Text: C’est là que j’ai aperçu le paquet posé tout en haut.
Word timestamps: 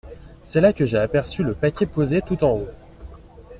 C’est 0.45 0.61
là 0.61 0.73
que 0.73 0.87
j’ai 0.87 0.97
aperçu 0.97 1.43
le 1.43 1.53
paquet 1.53 1.85
posé 1.85 2.23
tout 2.23 2.43
en 2.43 2.53
haut. 2.53 2.67